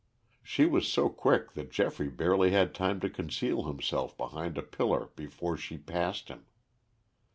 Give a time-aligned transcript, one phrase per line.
[0.41, 5.11] She was so quick that Geoffrey barely had time to conceal himself behind a pillar
[5.15, 6.47] before she passed him.